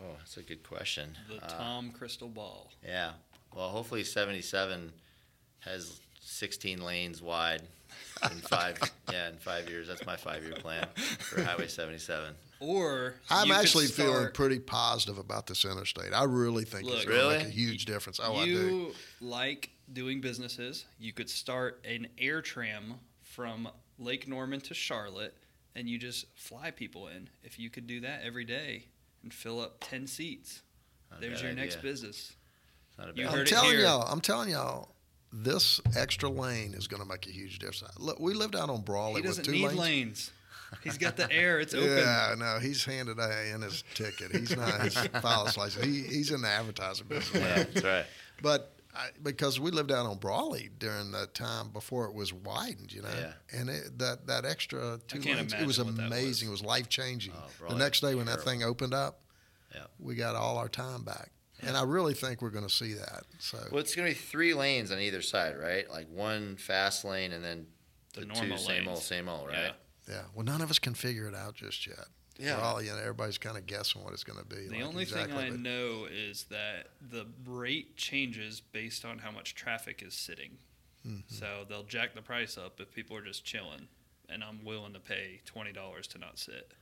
[0.00, 1.16] Oh, that's a good question.
[1.28, 2.70] the Uh, Tom Crystal Ball.
[2.84, 3.12] yeah.
[3.54, 4.92] Well, hopefully 77
[5.60, 7.62] has 16 lanes wide
[8.24, 8.78] in five.
[9.12, 9.86] yeah, in five years.
[9.86, 12.34] That's my five-year plan for Highway 77.
[12.58, 16.12] Or I'm you could actually feeling pretty positive about this interstate.
[16.12, 17.38] I really think it's Look, going to Really?
[17.38, 18.18] make a huge difference.
[18.20, 18.50] Oh, I do.
[18.50, 23.68] you like doing businesses, you could start an air tram from
[24.00, 25.34] Lake Norman to Charlotte
[25.76, 27.28] and you just fly people in.
[27.42, 28.84] If you could do that every day
[29.22, 30.62] and fill up 10 seats,
[31.10, 32.32] Not there's bad your next business.
[32.88, 34.90] It's not a You bad I'm telling y'all, I'm telling y'all,
[35.32, 37.82] this extra lane is going to make a huge difference.
[37.98, 39.78] Look, we lived out on Brawley He with doesn't two need lanes.
[39.78, 40.30] lanes.
[40.82, 41.60] He's got the air.
[41.60, 41.88] It's open.
[41.88, 44.32] Yeah, no, he's handed A in his ticket.
[44.32, 45.84] He's not his pilot's license.
[45.84, 47.34] He, he's in the advertising business.
[47.42, 48.06] Yeah, that's right.
[48.42, 52.92] But I, because we lived out on Brawley during that time before it was widened,
[52.92, 53.32] you know, Yeah.
[53.52, 56.48] and it, that that extra two lanes, it was imagine what that amazing.
[56.48, 57.32] It was life changing.
[57.36, 59.20] Oh, the next day was when that thing opened up,
[59.74, 59.84] Yeah.
[59.98, 61.30] we got all our time back,
[61.60, 63.24] and I really think we're going to see that.
[63.40, 65.90] So Well, it's going to be three lanes on either side, right?
[65.90, 67.66] Like one fast lane and then
[68.14, 69.04] The the, normal two same old, lanes.
[69.06, 69.72] same old, right?
[70.08, 70.14] Yeah.
[70.14, 72.06] yeah, well, none of us can figure it out just yet.
[72.38, 72.56] Yeah.
[72.58, 74.66] We're all, you know, everybody's kind of guessing what it's going to be.
[74.68, 79.30] The like, only exactly, thing I know is that the rate changes based on how
[79.30, 80.58] much traffic is sitting.
[81.06, 81.22] Mhm.
[81.28, 83.88] So they'll jack the price up if people are just chilling,
[84.28, 86.72] and I'm willing to pay twenty dollars to not sit.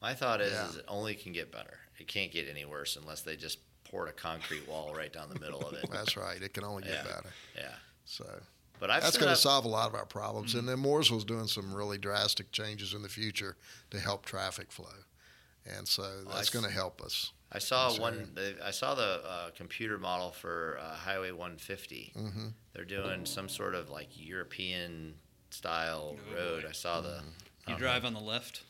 [0.00, 0.68] My thought is, Yeah.
[0.68, 1.78] is it only can get better.
[1.98, 5.38] It can't get any worse unless they just poured a concrete wall right down the
[5.38, 5.84] middle of it.
[5.92, 6.40] That's right.
[6.40, 7.02] It can only get Yeah.
[7.04, 7.32] better.
[7.56, 7.74] Yeah.
[8.04, 8.42] So
[8.82, 10.56] But I've that's going to solve a lot of our problems.
[10.56, 13.56] And then Mooresville's doing some really drastic changes in the future
[13.90, 14.88] to help traffic flow,
[15.64, 17.30] and so that's s- going to help us.
[17.52, 18.32] I saw one.
[18.34, 22.12] they- I saw the uh, computer model for uh, Highway 150.
[22.16, 25.14] hmm They're doing some sort of like European
[25.50, 26.64] style Oh, road.
[26.68, 27.08] I saw the.
[27.08, 27.28] Mm-hmm.
[27.68, 28.08] I You drive know.
[28.08, 28.62] on the left.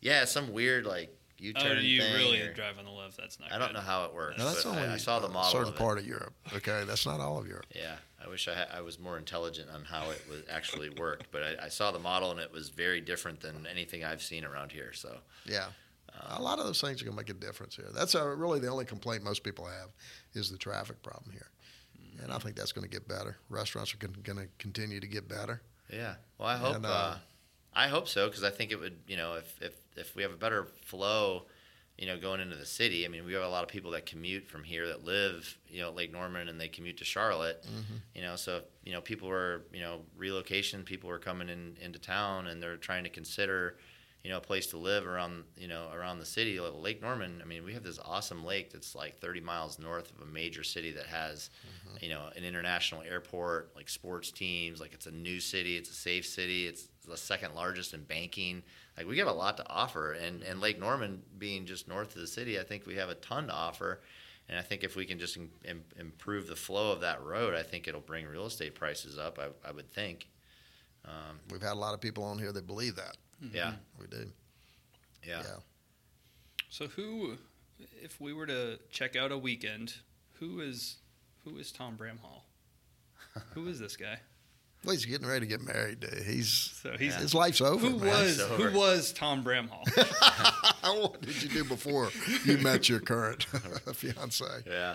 [0.00, 2.14] Yeah, some weird like Oh, U-turn do you thing.
[2.14, 3.16] really or- drive on the left?
[3.16, 3.50] That's not.
[3.52, 3.74] I don't good.
[3.74, 4.38] know how it works.
[4.38, 5.50] Now that's only I, I saw the a model.
[5.50, 5.78] certain of it.
[5.78, 6.34] part of Europe.
[6.54, 7.66] Okay, that's not all of Europe.
[7.74, 11.28] Yeah, I wish I, had, I was more intelligent on how it was actually worked,
[11.32, 14.44] but I, I saw the model and it was very different than anything I've seen
[14.44, 14.92] around here.
[14.92, 15.66] So Yeah,
[16.28, 17.88] a um, lot of those things are going to make a difference here.
[17.94, 19.88] That's uh, really the only complaint most people have
[20.34, 21.48] is the traffic problem here,
[22.22, 23.36] and I think that's going to get better.
[23.48, 25.62] Restaurants are going to continue to get better.
[25.92, 27.16] yeah, well, I hope And, uh, uh,
[27.72, 30.32] I hope so because I think it would you know if, if if we have
[30.32, 31.46] a better flow,
[31.98, 33.04] you know, going into the city.
[33.04, 35.80] I mean, we have a lot of people that commute from here that live you
[35.80, 37.62] know at Lake Norman and they commute to Charlotte.
[37.64, 37.96] Mm-hmm.
[38.14, 41.98] You know, so you know people were you know relocation people were coming in into
[41.98, 43.76] town and they're trying to consider
[44.24, 47.46] you know a place to live around you know around the city Lake Norman I
[47.46, 50.92] mean we have this awesome lake that's like 30 miles north of a major city
[50.92, 52.04] that has Mm-hmm.
[52.04, 55.94] you know an international airport like sports teams like it's a new city it's a
[55.94, 58.62] safe city it's the second largest in banking
[58.96, 62.20] like we have a lot to offer and and Lake Norman being just north of
[62.20, 64.00] the city I think we have a ton to offer
[64.48, 67.54] and I think if we can just im- im- improve the flow of that road
[67.54, 70.28] I think it'll bring real estate prices up I, I would think
[71.04, 73.16] um, We've had a lot of people on here that believe that.
[73.52, 74.30] yeah We do.
[75.26, 75.56] yeah Yeah.
[76.68, 77.36] So who,
[78.00, 79.94] if we were to check out a weekend,
[80.38, 80.98] who is
[81.44, 82.42] who is Tom Bramhall?
[83.54, 84.18] who is this guy?
[84.84, 86.00] Well, he's getting ready to get married.
[86.00, 86.22] dude.
[86.24, 86.48] He's
[86.82, 87.86] So he's his life's over.
[87.86, 88.06] who man.
[88.06, 88.70] was over.
[88.70, 89.84] who was Tom Bramhall?
[91.02, 92.08] what did you do before
[92.44, 93.42] you met your current
[93.94, 94.44] fiance?
[94.66, 94.94] Yeah,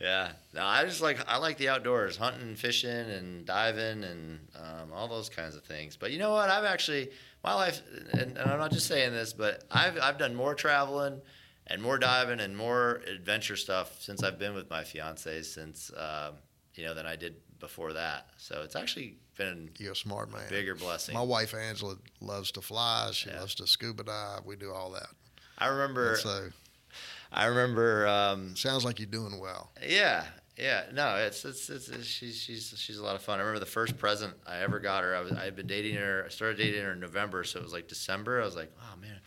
[0.00, 0.32] yeah.
[0.54, 5.08] No, I just like I like the outdoors, hunting, fishing, and diving, and um, all
[5.08, 5.96] those kinds of things.
[5.96, 6.48] But you know what?
[6.48, 7.10] I've actually
[7.42, 11.20] my life, and, and I'm not just saying this, but I've I've done more traveling
[11.66, 16.34] and more diving and more adventure stuff since I've been with my fiance since um,
[16.76, 18.26] you know than I did before that.
[18.38, 20.48] So it's actually been You're a smart man.
[20.48, 21.14] bigger blessing.
[21.14, 23.10] My wife Angela loves to fly.
[23.12, 23.40] She Yeah.
[23.40, 24.44] loves to scuba dive.
[24.44, 25.08] We do all that.
[25.58, 26.10] I remember.
[26.12, 26.48] And so
[27.32, 28.06] I remember.
[28.08, 29.70] Um, sounds like you're doing well.
[29.86, 30.24] Yeah,
[30.58, 30.84] yeah.
[30.92, 33.38] No, it's it's, it's, it's she's she's she's a lot of fun.
[33.38, 35.14] I remember the first present I ever got her.
[35.14, 36.24] I was I had been dating her.
[36.26, 38.40] I started dating her in November, so it was like December.
[38.40, 39.20] I was like, oh man,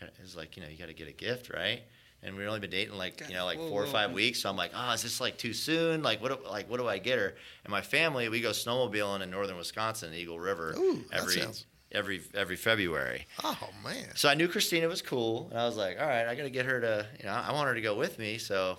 [0.00, 1.82] it was like you know you got to get a gift, right?
[2.22, 4.40] And we'd only been dating like you know like four or five weeks.
[4.42, 6.02] So I'm like, oh, is this like too soon?
[6.02, 7.34] Like what do, like what do I get her?
[7.64, 12.20] And my family, we go snowmobiling in northern Wisconsin, Eagle River, Ooh, every sounds- every
[12.34, 13.26] every February.
[13.42, 14.08] Oh man.
[14.16, 16.50] So I knew Christina was cool, and I was like, all right, I got to
[16.50, 18.36] get her to, you know, I want her to go with me.
[18.38, 18.78] So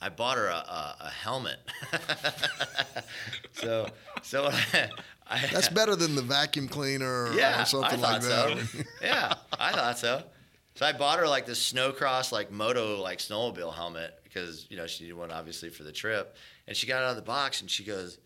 [0.00, 1.58] I bought her a, a, a helmet.
[3.52, 3.88] so,
[4.22, 4.50] so
[5.30, 8.58] I, That's better than the vacuum cleaner or, yeah, or something I like that.
[8.58, 8.78] so.
[9.02, 10.22] yeah, I thought so.
[10.76, 14.86] So I bought her like this snowcross, like moto, like snowmobile helmet because you know
[14.86, 17.60] she needed one obviously for the trip, and she got it out of the box
[17.60, 18.18] and she goes,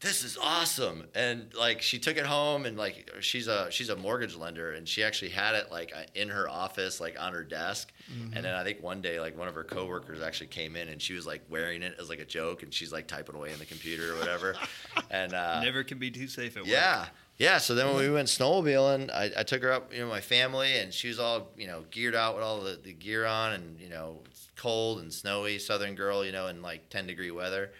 [0.00, 3.96] "This is awesome!" And like she took it home and like she's a she's a
[3.96, 7.44] mortgage lender and she actually had it like uh, in her office, like on her
[7.44, 7.92] desk.
[8.34, 11.00] And then I think one day like one of her coworkers actually came in and
[11.00, 13.58] she was like wearing it as like a joke and she's like typing away in
[13.58, 14.54] the computer or whatever.
[15.10, 16.70] and uh, Never can be too safe at work.
[16.70, 17.06] yeah.
[17.38, 17.58] Yeah.
[17.58, 20.78] So then when we went snowmobiling, I, I took her up, you know, my family,
[20.78, 23.78] and she was all, you know, geared out with all the, the gear on, and
[23.80, 27.72] you know, it's cold and snowy, southern girl, you know, in like ten degree weather,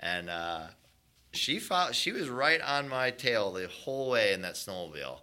[0.00, 0.62] and uh,
[1.32, 5.20] she fought, she was right on my tail the whole way in that snowmobile,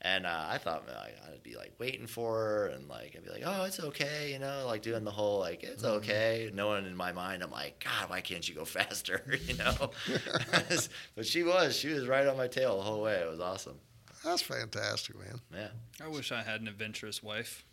[0.00, 3.30] And uh, I thought like, I'd be like waiting for her, and like I'd be
[3.30, 5.96] like, "Oh, it's okay," you know, like doing the whole like "it's Mm-hmm.
[5.96, 9.90] okay." Knowing in my mind, I'm like, "God, why can't you go faster?" you know.
[11.16, 13.14] but she was, she was right on my tail the whole way.
[13.16, 13.78] It was awesome.
[14.24, 15.40] That's fantastic, man.
[15.52, 15.68] Yeah.
[16.04, 17.64] I wish I had an adventurous wife.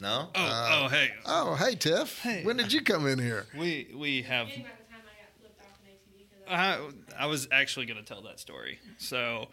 [0.00, 0.28] No.
[0.34, 2.20] Oh, Uh, oh, hey, Oh, hey, Tiff.
[2.22, 2.44] Hey.
[2.44, 3.46] When did you come in here?
[3.56, 4.48] we we have.
[4.48, 4.72] By the time
[5.04, 8.38] I got flipped off an ATV, 'cause I I was actually going to tell that
[8.40, 8.78] story.
[8.98, 9.48] So, s-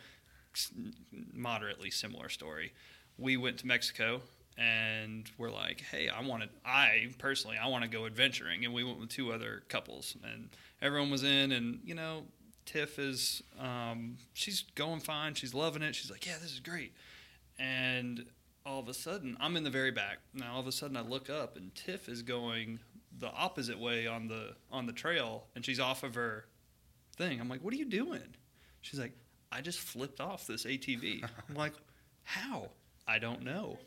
[1.34, 2.74] moderately similar story.
[3.18, 4.22] We went to Mexico
[4.58, 8.84] and we're like, hey, I wanted, I personally, I want to go adventuring, and we
[8.84, 10.50] went with two other couples, and
[10.82, 12.26] everyone was in, and you know,
[12.66, 16.94] Tiff is, um, she's going fine, she's loving it, she's like, yeah, this is great,
[17.58, 18.26] and
[18.66, 20.20] all of a sudden, I'm in the very back.
[20.34, 22.80] Now all of a sudden, I look up, and Tiff is going
[23.20, 26.46] the opposite way on the on the trail, and she's off of her
[27.18, 27.40] thing.
[27.40, 28.36] I'm like, what are you doing?
[28.82, 29.14] She's like,
[29.54, 31.24] I just flipped off this ATV.
[31.50, 31.74] I'm like,
[32.24, 32.70] how?
[33.08, 33.78] I don't know.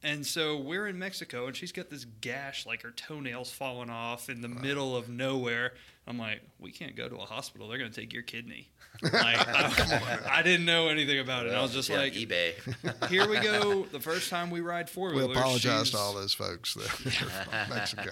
[0.00, 4.28] And so we're in Mexico, and she's got this gash, like her toenails falling off
[4.30, 5.72] in the middle of nowhere.
[6.06, 7.66] I'm like, we can't go to a hospital.
[7.68, 8.68] They're going to take your kidney.
[9.02, 11.52] Like, I, I didn't know anything about it.
[11.52, 12.52] I was just Yeah, like, eBay.
[13.10, 13.86] here we go.
[13.90, 15.16] The first time we ride four wheelers.
[15.22, 15.36] We wheelers.
[15.42, 17.10] apologize to all those folks that are
[17.66, 18.10] from Mexico.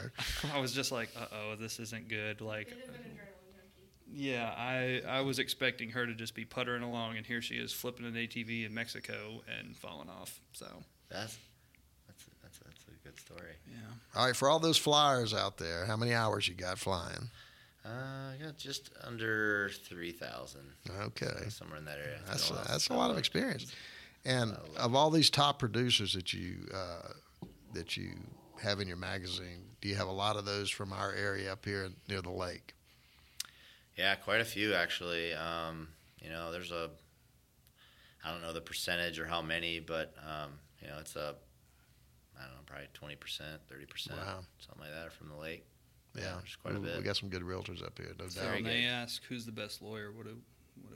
[0.53, 2.41] I was just like, uh oh, this isn't good.
[2.41, 3.57] Like, Could have been an adrenaline
[4.06, 4.06] junkie.
[4.19, 7.73] Yeah, I I was expecting her to just be puttering along, and here she is
[7.73, 10.41] flipping an ATV in Mexico and falling off.
[10.55, 10.67] So
[11.11, 11.37] That's
[12.07, 13.53] that's that's that's a good story.
[13.71, 13.77] yeah,
[14.19, 17.29] All right, for all those flyers out there, how many hours you got flying?
[17.85, 17.89] Uh,
[18.33, 20.63] I got just under three thousand.
[21.03, 21.49] Okay.
[21.51, 22.19] somewhere in that area.
[22.33, 23.71] It's a, that's a lot of experience.
[24.25, 27.13] And Uh, of all these top producers that you uh,
[27.75, 28.15] that you
[28.63, 31.65] have in your magazine, do you have a lot of those from our area up
[31.67, 32.73] here near the lake?
[33.97, 35.33] Yeah, quite a few actually.
[35.33, 35.89] Um,
[36.23, 36.91] you know, there's a
[38.25, 41.35] I don't know the percentage or how many, but um, you know, it's a
[42.39, 44.19] I don't know, probably twenty percent, thirty percent,
[44.59, 45.65] something like that from the lake.
[46.15, 46.97] Yeah, there's quite a we, bit.
[46.97, 48.55] we got some good realtors up here, no so doubt.
[48.55, 50.41] When they ask who's the best lawyer, what do-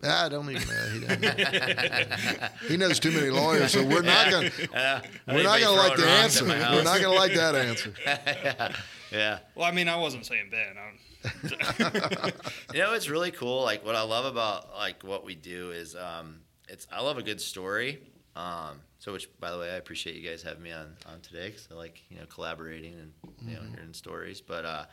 [0.03, 0.89] I don't even know.
[0.93, 2.49] He, know.
[2.69, 4.51] he knows too many lawyers, so we're not going.
[4.51, 6.45] to Uh, We're not going to like the answer.
[6.47, 7.93] We're not going to like that answer.
[8.07, 8.73] yeah,
[9.13, 9.39] yeah.
[9.55, 10.77] Well, I mean, I wasn't saying Ben.
[10.79, 10.99] I'm,
[12.73, 13.63] You know, it's really cool.
[13.63, 17.23] Like what I love about like what we do is um, it's I love a
[17.23, 18.01] good story.
[18.37, 21.49] Um, so which by the way, I appreciate you guys having me on on today
[21.49, 23.13] because I like you know collaborating and
[23.47, 24.41] you know hearing stories.
[24.41, 24.85] But uh,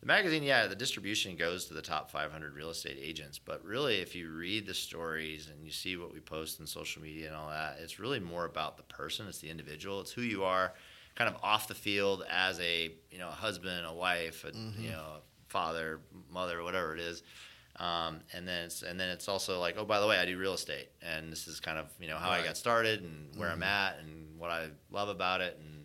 [0.00, 3.38] the magazine, yeah, the distribution goes to the top 500 real estate agents.
[3.38, 7.02] But really, if you read the stories and you see what we post in social
[7.02, 9.26] media and all that, it's really more about the person.
[9.26, 10.00] It's the individual.
[10.00, 10.74] It's who you are,
[11.14, 14.90] kind of off the field as a you know a husband, a wife, a, you
[14.90, 17.22] know a father, mother, whatever it is.
[17.78, 20.38] Um, and then it's and then it's also like, oh, by the way, I do
[20.38, 23.50] real estate, and this is kind of you know how I got started and where
[23.50, 25.75] I'm at and what I love about it and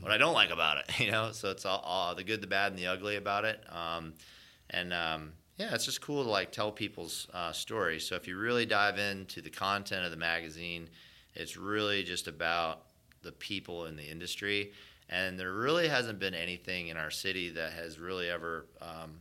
[0.00, 0.84] what I don't like about it.
[1.00, 3.60] You know, so it's all, all the good, the bad, and the ugly about it.
[3.70, 4.14] Um,
[4.70, 8.06] and um, yeah, it's just cool to like tell people's uh, stories.
[8.06, 10.88] So if you really dive into the content of the magazine,
[11.34, 12.82] it's really just about
[13.22, 14.72] the people in the industry.
[15.08, 19.18] And there really hasn't been anything in our city that has really ever, um,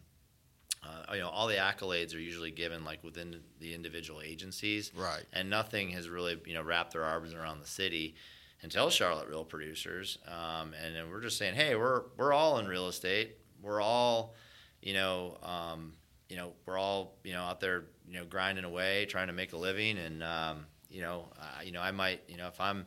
[0.84, 5.24] uh, you know, all the accolades are usually given like within the individual agencies Right.
[5.34, 8.15] and nothing has really you know wrapped their arms around the city
[8.62, 12.67] until Charlotte Real Producers, um, and then we're just saying, hey, we're we're all in
[12.67, 13.38] real estate.
[13.62, 14.36] We're all,
[14.82, 15.93] you know, um,
[16.30, 19.54] you know, we're all you know out there, you know, grinding away, trying to make
[19.54, 22.86] a living, and um, you know, uh, you know, I might, you know, if I'm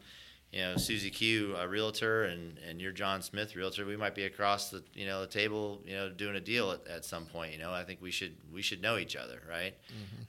[0.52, 3.86] you know Susie Q, a realtor, and and you're John Smith, realtor.
[3.86, 6.86] We might be across the you know the table, you know, doing a deal at,
[6.86, 7.52] at some point.
[7.52, 9.74] You know, I think we should we should know each other, right?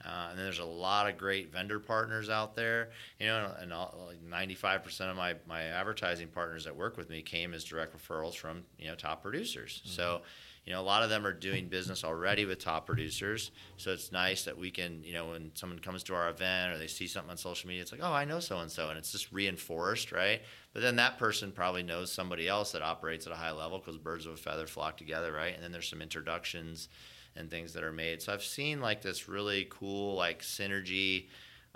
[0.04, 2.90] Uh, and then there's a lot of great vendor partners out there.
[3.20, 7.20] You know, and all, like 95% of my my advertising partners that work with me
[7.20, 9.82] came as direct referrals from you know top producers.
[9.84, 10.22] So.
[10.64, 14.12] You know, a lot of them are doing business already with top producers, so it's
[14.12, 17.06] nice that we can, you know, when someone comes to our event or they see
[17.06, 19.30] something on social media, it's like, oh, I know so and so, and it's just
[19.30, 20.40] reinforced, right?
[20.72, 23.98] But then that person probably knows somebody else that operates at a high level because
[23.98, 25.54] birds of a feather flock together, right?
[25.54, 26.88] And then there's some introductions
[27.36, 28.22] and things that are made.
[28.22, 31.26] So I've seen like this really cool like synergy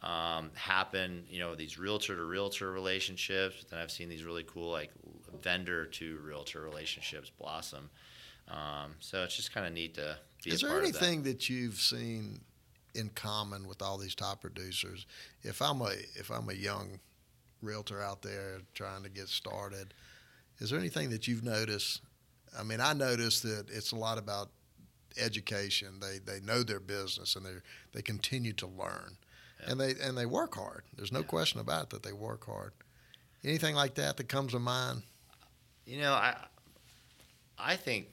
[0.02, 1.24] um, happen.
[1.28, 3.56] You know, these realtor to realtor relationships.
[3.60, 4.90] But then I've seen these really cool like
[5.42, 7.90] vendor to realtor relationships blossom.
[8.48, 11.02] Um, so it's just kind of neat to be Is a there part of that.
[11.02, 11.48] anything that.
[11.50, 12.40] you've seen
[12.94, 15.06] in common with all these top producers?
[15.42, 16.98] If I'm a if I'm a young
[17.62, 19.92] realtor out there trying to get started,
[20.60, 22.00] is there anything that you've noticed?
[22.58, 24.48] I mean, I noticed that it's a lot about
[25.18, 26.00] education.
[26.00, 27.54] They they know their business and they
[27.92, 29.16] they continue to learn.
[29.66, 30.84] and they and they work hard.
[30.96, 32.72] There's no question about it that they work hard.
[33.44, 35.02] Anything like that that comes to mind?
[35.84, 36.36] You know, I
[37.58, 38.06] I think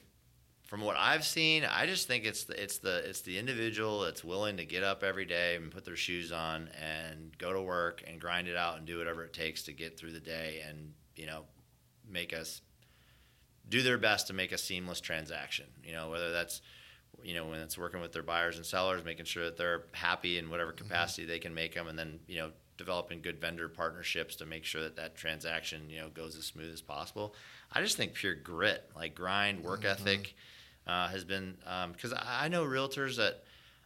[0.66, 4.24] from what I've seen, I just think it's the it's the it's the individual that's
[4.24, 8.02] willing to get up every day and put their shoes on and go to work
[8.06, 10.92] and grind it out and do whatever it takes to get through the day and
[11.14, 11.44] you know
[12.08, 12.62] make us
[13.68, 15.66] do their best to make a seamless transaction.
[15.84, 16.62] You know, whether that's
[17.22, 20.38] you know when it's working with their buyers and sellers, making sure that they're happy
[20.38, 21.30] in whatever capacity mm-hmm.
[21.30, 24.82] they can make them, and then you know developing good vendor partnerships to make sure
[24.82, 27.34] that that transaction you know goes as smooth as possible.
[27.72, 29.88] I just think pure grit, like grind, work mm-hmm.
[30.02, 30.34] ethic,
[30.86, 31.56] uh, has been
[31.92, 33.44] because um, I know realtors that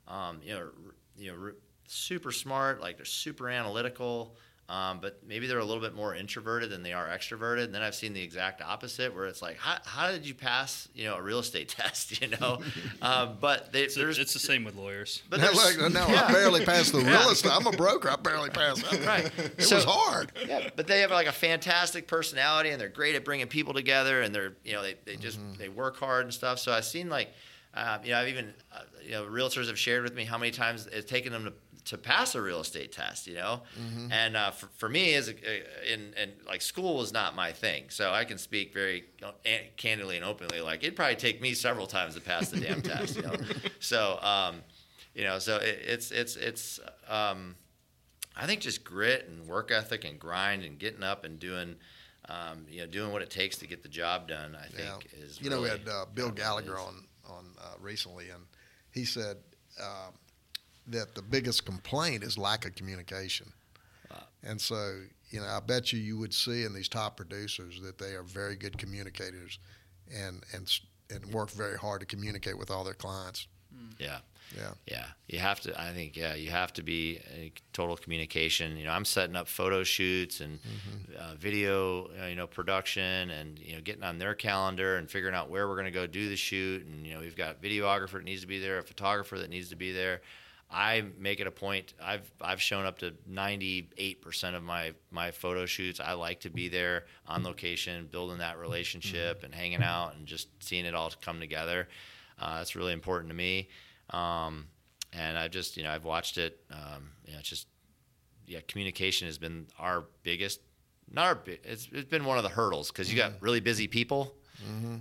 [0.09, 0.69] um, you know
[1.17, 1.53] you know
[1.87, 4.37] super smart, like they're super analytical.
[4.71, 7.65] Um, but maybe they're a little bit more introverted than they are extroverted.
[7.65, 10.89] And then I've seen the exact opposite, where it's like, how, how did you pass,
[10.95, 12.61] you know, a real estate test, you know?
[13.03, 15.25] um, but they, it's, it's, the same with lawyers.
[15.29, 16.27] But like, no, yeah.
[16.29, 17.51] I barely passed the real estate.
[17.51, 18.11] I'm a broker.
[18.11, 18.89] I barely passed.
[18.89, 19.05] That.
[19.05, 19.33] Right.
[19.59, 20.31] It so, was hard.
[20.47, 24.23] Yeah, but they have like a fantastic personality, and they're great at bringing people together,
[24.23, 25.59] and they're, you know, they, they just mm-hmm.
[25.59, 26.61] they work hard and stuff.
[26.61, 27.31] So I've seen like,
[27.75, 30.53] uh, you know, I've even, uh, you know, realtors have shared with me how many
[30.53, 31.53] times it's taken them to
[31.87, 33.63] to pass a real estate test, you know.
[33.81, 34.13] Mm-hmm.
[34.13, 37.85] And uh, for, for me, as a, in and like school was not my thing,
[37.89, 39.05] so I can speak very
[39.77, 40.61] candidly and openly.
[40.61, 43.35] Like it'd probably take me several times to pass the damn test, you know.
[43.81, 44.63] So, um,
[45.15, 46.81] you know, so it, it's it's it's.
[47.09, 47.57] Um,
[48.37, 51.77] I think just grit and work ethic and grind and getting up and doing.
[52.29, 55.25] Um, you know, doing what it takes to get the job done, I think yeah.
[55.25, 55.41] is.
[55.41, 58.45] You really, know, we had uh, Bill Gallagher on on uh, recently, and
[58.93, 59.39] he said
[59.81, 60.15] um,
[60.87, 63.53] that the biggest complaint is lack of communication.
[64.11, 64.25] Wow.
[64.43, 67.99] And so, you know, I bet you you would see in these top producers that
[67.99, 69.59] they are very good communicators
[70.13, 70.71] and and
[71.13, 73.47] and work very hard to communicate with all their clients.
[73.99, 74.19] Yeah.
[74.57, 74.71] Yeah.
[74.87, 75.07] Yeah.
[75.29, 77.21] You have to, I think, yeah, you have to be
[77.73, 78.77] total communication.
[78.77, 81.13] You know, I'm setting up photo shoots and mm-hmm.
[81.17, 85.35] uh, video, uh, you know, production and, you know, getting on their calendar and figuring
[85.35, 86.85] out where we're going to go do the shoot.
[86.85, 89.69] And, you know, we've got videographer that needs to be there, a photographer that needs
[89.69, 90.21] to be there.
[90.73, 91.95] I make it a point.
[92.03, 95.99] I've I've shown up to 98% of my my photo shoots.
[95.99, 99.47] I like to be there on location, building that relationship mm-hmm.
[99.47, 101.89] and hanging out and just seeing it all come together.
[102.39, 103.69] Uh, that's really important to me.
[104.11, 104.69] Um,
[105.13, 106.61] and I've just you know I've watched it.
[106.71, 107.67] Um, you know, it's just
[108.47, 110.61] yeah, communication has been our biggest.
[111.11, 111.43] Not our.
[111.47, 113.45] It's it's been one of the hurdles because you got mm-hmm.
[113.45, 114.97] really busy people mm-hmm.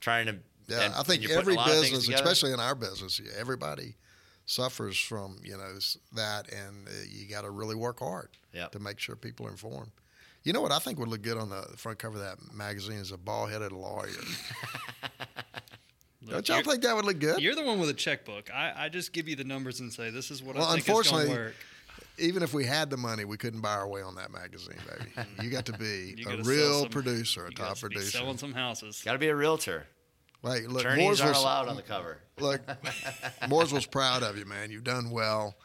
[0.00, 0.36] trying to.
[0.68, 3.96] Yeah, and, I think every business, especially in our business, everybody
[4.50, 5.78] suffers from you know
[6.12, 8.72] that, and uh, you got to really work hard yep.
[8.72, 9.92] to make sure people are informed.
[10.42, 12.98] You know what I think would look good on the front cover of that magazine
[12.98, 14.08] is a bald-headed lawyer.
[16.22, 17.40] Look, Don't y'all think that would look good?
[17.40, 18.52] You're the one with a checkbook.
[18.52, 20.86] I, I just give you the numbers and say this is what well, I think
[20.86, 21.54] unfortunately, is going to work.
[22.18, 25.28] Even if we had the money, we couldn't buy our way on that magazine, baby.
[25.42, 29.00] you got to be a real some, producer, a top producer, selling some houses.
[29.02, 29.86] Got to be a realtor.
[30.42, 32.18] Like, look, Attorneys aren't allowed on the cover.
[32.38, 32.62] Look,
[33.48, 34.70] Moore's was proud of you, man.
[34.70, 35.56] You've done well,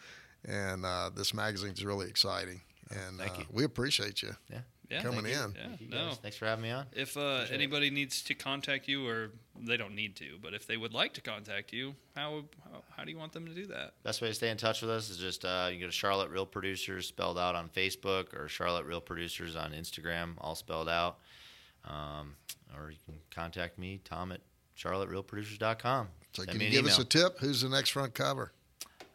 [0.43, 2.61] and uh, this magazine's really exciting.
[2.89, 4.35] And uh, we appreciate you.
[4.51, 4.59] Yeah.
[4.89, 5.55] Yeah, coming in.
[5.55, 6.11] Yeah, no.
[6.11, 6.85] Thanks for having me on.
[6.91, 7.93] If uh, anybody it.
[7.93, 11.21] needs to contact you, or they don't need to, but if they would like to
[11.21, 13.93] contact you, how, how, how do you want them to do that?
[14.03, 16.29] Best way to stay in touch with us is just uh, you go to Charlotte
[16.29, 21.17] Real Producers spelled out on Facebook, or Charlotte Real Producers on Instagram, all spelled out.
[21.85, 22.35] Um,
[22.77, 24.41] or you can contact me, Tom at
[24.77, 26.07] charlotterealproducers.com.
[26.33, 26.93] So Send can you give email.
[26.93, 27.39] us a tip?
[27.39, 28.51] Who's the next front cover?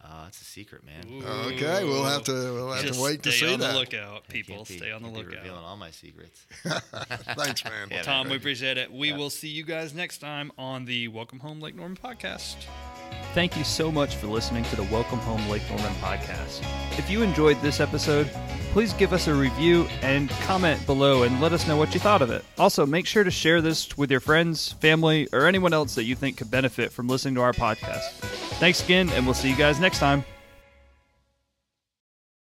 [0.02, 1.04] Uh, it's a secret, man.
[1.12, 1.26] Ooh.
[1.52, 3.46] Okay, we'll have to we'll have Just to wait to see that.
[3.46, 4.64] Stay on the lookout, people.
[4.64, 5.34] Be, stay on the lookout.
[5.34, 6.46] revealing all my secrets.
[6.62, 7.88] Thanks, man.
[7.90, 8.30] yeah, Tom, man.
[8.30, 8.90] we appreciate it.
[8.90, 9.18] We yeah.
[9.18, 12.56] will see you guys next time on the Welcome Home Lake Norman podcast.
[13.34, 16.64] Thank you so much for listening to the Welcome Home Lake Norman podcast.
[16.98, 18.30] If you enjoyed this episode,
[18.72, 22.22] please give us a review and comment below and let us know what you thought
[22.22, 22.44] of it.
[22.58, 26.14] Also, make sure to share this with your friends, family, or anyone else that you
[26.14, 28.10] think could benefit from listening to our podcast.
[28.58, 30.24] Thanks again, and we'll see you guys next time.